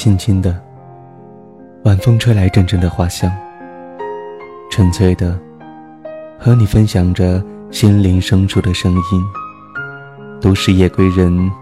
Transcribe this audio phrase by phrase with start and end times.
[0.00, 0.58] 轻轻的，
[1.84, 3.30] 晚风吹来阵阵的花香。
[4.70, 5.38] 纯粹的，
[6.38, 9.24] 和你分享着心灵深处的声音。
[10.40, 11.52] 都市夜归人，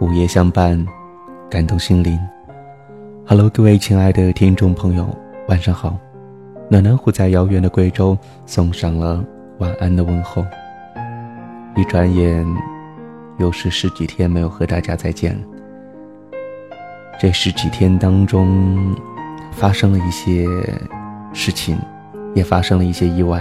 [0.00, 0.86] 午夜相伴，
[1.48, 2.20] 感动心灵。
[3.26, 5.08] Hello，各位亲爱的听众朋友，
[5.48, 5.96] 晚上好。
[6.68, 8.14] 暖暖虎在遥远的贵州
[8.44, 9.24] 送上了
[9.60, 10.44] 晚安的问候。
[11.74, 12.46] 一转眼，
[13.38, 15.57] 又是十几天没有和大家再见了。
[17.20, 18.94] 这十几天当中，
[19.50, 20.46] 发生了一些
[21.32, 21.76] 事情，
[22.32, 23.40] 也发生了一些意外。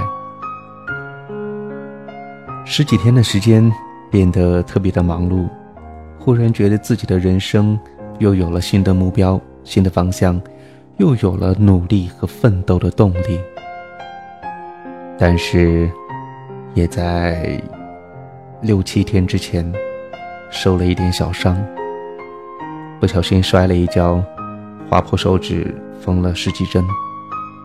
[2.65, 3.71] 十几天的时间
[4.09, 5.47] 变得特别的忙碌，
[6.17, 7.79] 忽然觉得自己的人生
[8.17, 10.41] 又有了新的目标、新的方向，
[10.97, 13.39] 又有了努力和奋斗的动力。
[15.19, 15.87] 但是，
[16.73, 17.61] 也在
[18.61, 19.71] 六七天之前
[20.49, 21.55] 受了一点小伤。
[22.99, 24.23] 不小心摔了一跤，
[24.89, 26.83] 划破手指，缝了十几针。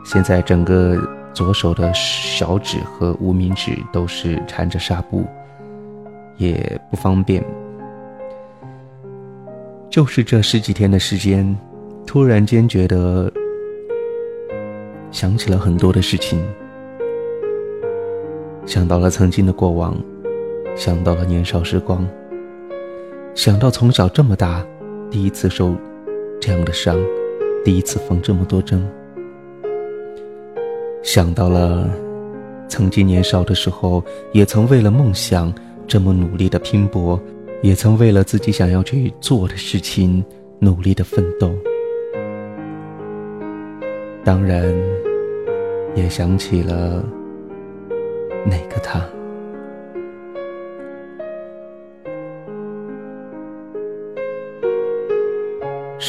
[0.05, 1.01] 现在整个
[1.33, 5.25] 左手的小指和无名指都是缠着纱布，
[6.37, 7.43] 也不方便。
[9.89, 11.57] 就是这十几天的时间，
[12.07, 13.33] 突然间觉得
[15.11, 16.43] 想起了很多的事情，
[18.67, 19.97] 想到了曾经的过往，
[20.77, 22.07] 想到了年少时光，
[23.35, 24.63] 想到从小这么大。
[25.13, 25.77] 第一次受
[26.41, 26.99] 这样的伤，
[27.63, 28.83] 第一次缝这么多针，
[31.03, 31.87] 想到了
[32.67, 34.03] 曾经年少的时候，
[34.33, 35.53] 也曾为了梦想
[35.87, 37.21] 这么努力的拼搏，
[37.61, 40.25] 也曾为了自己想要去做的事情
[40.59, 41.53] 努力的奋斗。
[44.25, 44.75] 当然，
[45.95, 47.05] 也想起了
[48.47, 49.05] 那个他。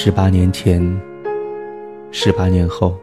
[0.06, 0.84] 十八年前，
[2.12, 2.94] 十八年后，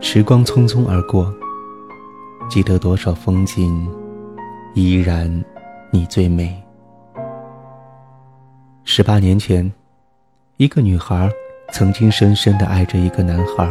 [0.00, 1.30] 时光匆匆而过，
[2.48, 3.86] 记得多少风景，
[4.72, 5.30] 依然
[5.90, 6.58] 你最美。
[8.84, 9.70] 十八年前，
[10.56, 11.30] 一个女孩
[11.70, 13.70] 曾经深深的爱着一个男孩，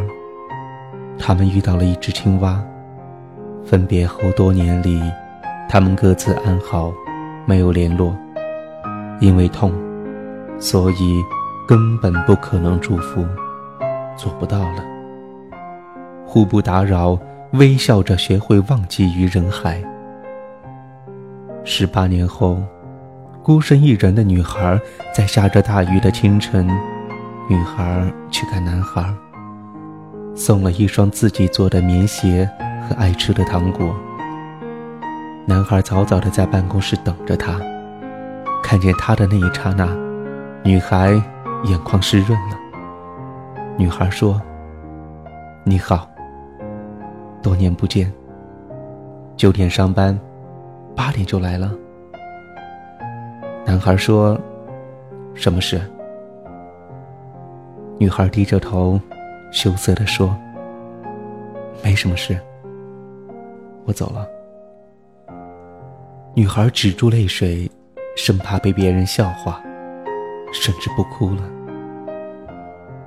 [1.18, 2.64] 他们遇到了一只青蛙，
[3.66, 5.02] 分别后多年里，
[5.68, 6.94] 他们各自安好，
[7.48, 8.16] 没有联络，
[9.20, 9.74] 因为痛，
[10.60, 11.24] 所以。
[11.72, 13.26] 根本不可能祝福，
[14.18, 14.84] 做不到了。
[16.26, 17.18] 互不打扰，
[17.54, 19.82] 微笑着学会忘记于人海。
[21.64, 22.62] 十八年后，
[23.42, 24.78] 孤身一人的女孩
[25.16, 26.68] 在下着大雨的清晨，
[27.50, 29.06] 女孩去看男孩，
[30.36, 32.50] 送了一双自己做的棉鞋
[32.86, 33.96] 和爱吃的糖果。
[35.46, 37.62] 男孩早早的在办公室等着她，
[38.62, 39.88] 看见她的那一刹那，
[40.66, 41.18] 女孩。
[41.64, 42.58] 眼眶湿润了。
[43.78, 44.42] 女孩说
[45.64, 46.10] ：“你好，
[47.42, 48.12] 多年不见。
[49.38, 50.18] 九点上班，
[50.96, 51.72] 八点就来了。”
[53.66, 54.38] 男孩说
[55.36, 55.80] ：“什么事？”
[57.98, 59.00] 女孩低着头，
[59.52, 60.36] 羞涩的说
[61.84, 62.38] ：“没什么事，
[63.86, 64.28] 我走了。”
[66.34, 67.70] 女孩止住泪水，
[68.18, 69.62] 生怕被别人笑话。
[70.52, 71.42] 甚至不哭了，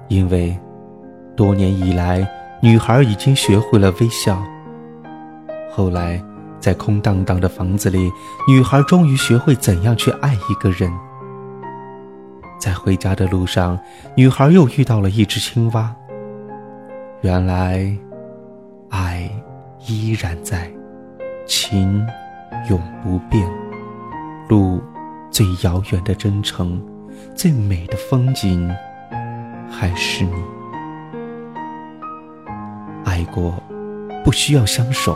[0.08, 0.58] 因为
[1.36, 2.26] 多年以来，
[2.62, 4.42] 女孩已经学会了微笑。
[5.70, 6.22] 后来，
[6.60, 8.10] 在空荡荡的房子里，
[8.48, 10.90] 女孩终于学会怎样去爱一个人。
[12.58, 13.78] 在回家的路上，
[14.16, 15.94] 女孩又遇到了一只青蛙。
[17.20, 17.94] 原来，
[18.88, 19.30] 爱
[19.86, 20.70] 依然在，
[21.46, 22.06] 情
[22.70, 23.46] 永不变，
[24.48, 24.80] 路
[25.30, 26.82] 最遥远的真诚。
[27.34, 28.68] 最美的风景，
[29.70, 30.32] 还是你。
[33.04, 33.54] 爱过，
[34.24, 35.14] 不需要相守；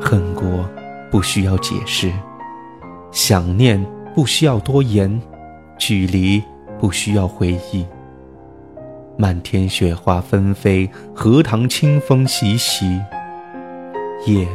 [0.00, 0.68] 恨过，
[1.10, 2.10] 不需要解释；
[3.10, 5.20] 想念，不需要多言；
[5.78, 6.42] 距离，
[6.78, 7.86] 不需要回忆。
[9.16, 13.00] 漫天雪花纷飞，荷塘清风习习。
[14.26, 14.46] 夜，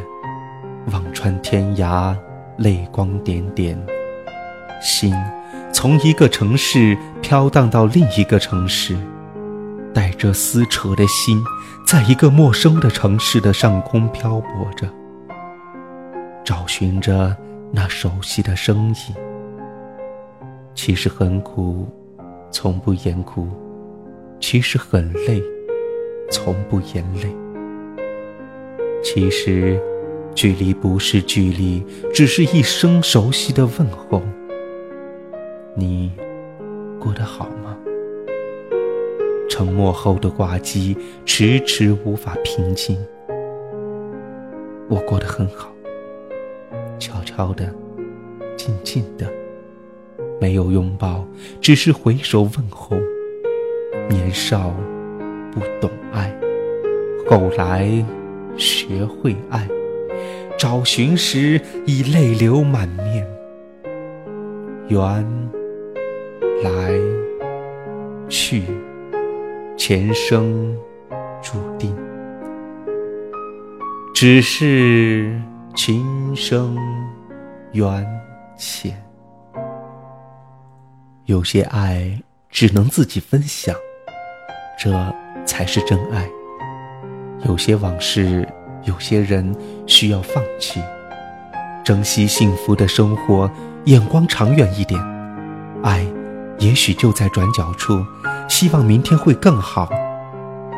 [0.92, 2.16] 望穿天涯，
[2.58, 3.78] 泪光点点。
[4.82, 5.16] 心。
[5.82, 8.96] 从一个城市飘荡到另一个城市，
[9.92, 11.44] 带着撕扯的心，
[11.88, 14.88] 在一个陌生的城市的上空漂泊着，
[16.44, 17.36] 找寻着
[17.72, 19.16] 那熟悉的声音。
[20.76, 21.88] 其实很苦，
[22.52, 23.48] 从不言苦；
[24.40, 25.42] 其实很累，
[26.30, 27.36] 从不言累。
[29.04, 29.82] 其实，
[30.36, 31.84] 距离不是距离，
[32.14, 34.22] 只是一声熟悉的问候。
[35.74, 36.12] 你
[37.00, 37.78] 过得好吗？
[39.50, 42.98] 沉默后的挂机，迟迟无法平静。
[44.90, 45.72] 我过得很好，
[47.00, 47.74] 悄悄的，
[48.58, 49.26] 静静的，
[50.42, 51.26] 没有拥抱，
[51.62, 52.98] 只是回首问候。
[54.10, 54.74] 年少
[55.54, 56.36] 不懂爱，
[57.30, 58.06] 后来
[58.58, 59.66] 学会爱，
[60.58, 63.26] 找寻时已泪流满面。
[64.90, 65.26] 缘
[66.64, 66.94] 来
[68.30, 68.64] 去。
[69.78, 70.78] 前生
[71.42, 71.96] 注定，
[74.14, 75.42] 只是
[75.74, 76.78] 情深
[77.72, 78.06] 缘
[78.56, 78.96] 浅。
[81.26, 82.16] 有些爱
[82.52, 83.76] 只能自己分享，
[84.78, 84.92] 这
[85.48, 86.30] 才是真爱。
[87.48, 88.48] 有些往事，
[88.84, 89.56] 有些人
[89.88, 90.80] 需要放弃。
[91.84, 93.50] 珍惜幸福的生活，
[93.86, 95.02] 眼光长远一点，
[95.82, 96.06] 爱。
[96.62, 98.06] 也许就在转角处。
[98.48, 99.90] 希望明天会更好。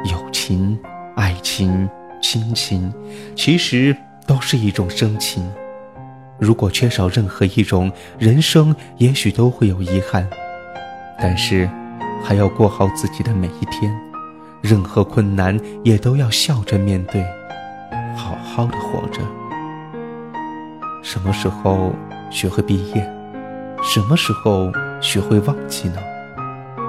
[0.06, 0.80] 友情、
[1.15, 1.89] 爱情、
[2.21, 2.94] 亲情，
[3.35, 3.95] 其实
[4.27, 5.44] 都是一种深情。
[6.39, 10.27] 如果缺少任何一种，人生也许都会有遗憾。
[11.19, 11.69] 但是，
[12.24, 13.91] 还要过好自己的每一天。
[14.62, 17.25] 任何困难也都要笑着面对，
[18.15, 19.19] 好好的活着。
[21.01, 21.91] 什么时候
[22.29, 23.23] 学会毕业？
[23.83, 24.71] 什么时候
[25.01, 25.97] 学会忘记呢？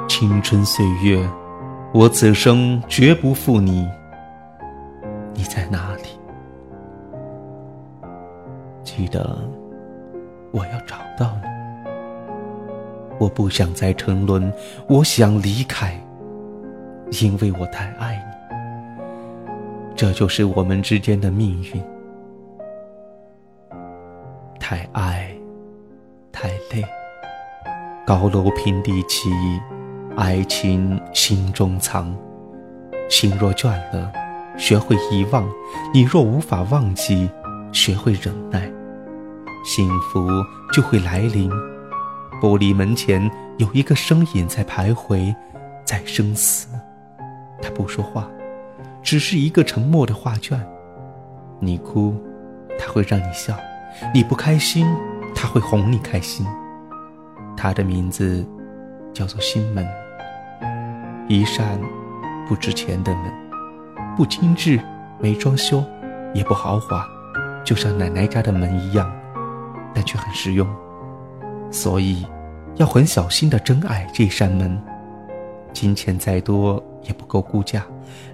[0.09, 1.29] 青春岁月，
[1.93, 3.87] 我此生绝不负你。
[5.35, 6.05] 你在哪里？
[8.85, 9.37] 记得，
[10.53, 11.49] 我要找到你。
[13.19, 14.53] 我不想再沉沦，
[14.89, 16.01] 我想离开，
[17.21, 18.33] 因为我太爱你。
[19.97, 21.83] 这就是我们之间的命运。
[24.61, 25.34] 太爱，
[26.35, 26.85] 太累。
[28.05, 29.31] 高楼平地起。
[30.17, 32.15] 爱情心中藏，
[33.11, 34.13] 心若倦了，
[34.57, 35.43] 学会遗忘；
[35.93, 37.29] 你若无法忘记，
[37.73, 38.71] 学会忍耐，
[39.65, 40.25] 幸福
[40.73, 41.51] 就会来临。
[42.41, 43.29] 玻璃门前
[43.59, 45.35] 有一个身影在徘徊，
[45.85, 46.69] 在生死。
[47.61, 48.31] 他不说话，
[49.03, 50.65] 只是一个沉默的画卷。
[51.59, 52.15] 你哭，
[52.79, 53.53] 他会让你笑；
[54.15, 54.87] 你不开心，
[55.45, 56.47] 他会哄你开心。
[57.55, 58.43] 他的名字
[59.13, 59.87] 叫做心门。
[61.29, 61.79] 一扇
[62.49, 63.31] 不值钱的门，
[64.17, 64.81] 不精致，
[65.21, 65.85] 没装修，
[66.33, 67.07] 也不豪华，
[67.63, 69.13] 就像奶奶家的门一样，
[69.95, 70.67] 但却很实用。
[71.71, 72.27] 所以，
[72.77, 74.83] 要很小心的珍爱这扇门。
[75.75, 77.85] 金钱再多也不够估价，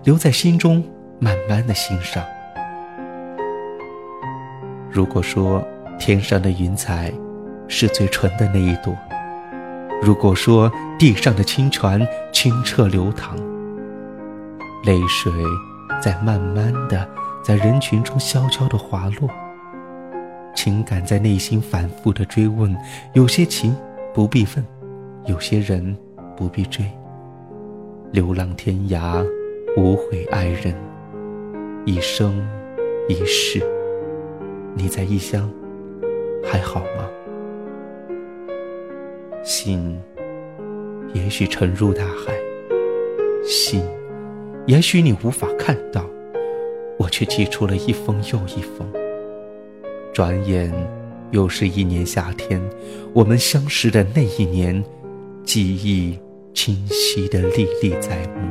[0.05, 0.81] 留在心中
[1.19, 2.23] 慢慢的欣赏。
[4.89, 5.61] 如果说
[6.01, 7.13] 天上的云彩
[7.69, 8.97] 是最纯的那一朵。
[10.03, 13.37] 如果说地上的清泉清澈流淌，
[14.85, 15.31] 泪水
[16.01, 17.07] 在慢慢的
[17.45, 19.29] 在人群中悄悄的滑落，
[20.55, 22.75] 情感在内心反复的追问，
[23.13, 23.77] 有些情
[24.15, 24.65] 不必问，
[25.27, 25.95] 有些人
[26.35, 26.83] 不必追。
[28.11, 29.23] 流浪天涯，
[29.77, 30.75] 无悔爱人，
[31.85, 32.43] 一生
[33.07, 33.63] 一世。
[34.75, 35.51] 你在异乡，
[36.43, 37.09] 还好吗？
[39.43, 39.99] 心，
[41.15, 42.35] 也许沉入大海；
[43.43, 43.83] 心，
[44.67, 46.05] 也许你无法看到，
[46.99, 48.87] 我却寄出了一封又一封。
[50.13, 50.73] 转眼，
[51.31, 52.61] 又是一年夏天，
[53.15, 54.85] 我们相识的那一年，
[55.45, 56.19] 记忆
[56.53, 58.47] 清晰的历历在目，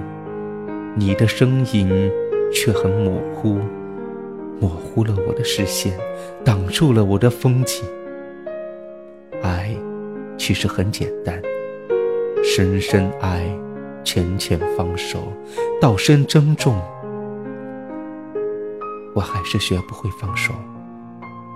[0.96, 2.12] 你的声音
[2.52, 3.60] 却很模糊，
[4.60, 5.98] 模糊了我的视线，
[6.44, 7.84] 挡住了我的风景。
[9.42, 9.76] 爱。
[10.38, 11.40] 其实很简单，
[12.46, 13.46] 深深爱，
[14.06, 15.20] 浅浅放手，
[15.82, 16.82] 道声珍重。
[19.14, 20.54] 我还是学不会放手，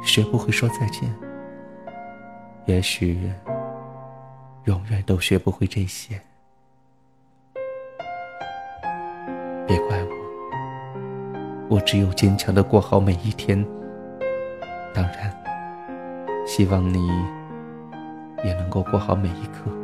[0.04, 1.10] 学不会说再见。
[2.66, 3.18] 也许，
[4.66, 6.20] 永远都学不会这些。
[9.66, 10.03] 别怪我，
[11.74, 13.65] 我只有坚强的过好每一天。
[14.94, 15.36] 当然，
[16.46, 17.10] 希望你。
[18.44, 19.83] 也能够过好每一刻。